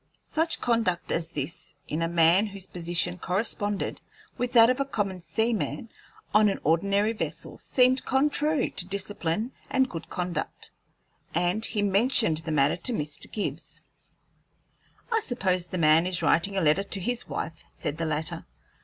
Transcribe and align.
Such 0.25 0.61
conduct 0.61 1.11
as 1.11 1.29
this 1.29 1.75
in 1.87 2.01
a 2.01 2.07
man 2.07 2.47
whose 2.47 2.65
position 2.65 3.19
corresponded 3.19 4.01
with 4.35 4.51
that 4.53 4.67
of 4.71 4.79
a 4.79 4.83
common 4.85 5.21
seaman 5.21 5.89
on 6.33 6.49
an 6.49 6.59
ordinary 6.63 7.13
vessel, 7.13 7.59
seemed 7.59 8.03
contrary 8.03 8.71
to 8.71 8.87
discipline 8.87 9.51
and 9.69 9.87
good 9.91 10.09
conduct, 10.09 10.71
and 11.35 11.63
he 11.65 11.83
mentioned 11.83 12.39
the 12.39 12.51
matter 12.51 12.77
to 12.77 12.93
Mr. 12.93 13.31
Gibbs. 13.31 13.81
"I 15.11 15.19
suppose 15.19 15.67
the 15.67 15.77
man 15.77 16.07
is 16.07 16.23
writing 16.23 16.57
a 16.57 16.61
letter 16.61 16.81
to 16.81 16.99
his 16.99 17.29
wife," 17.29 17.63
said 17.71 17.99
the 17.99 18.05
latter. 18.05 18.47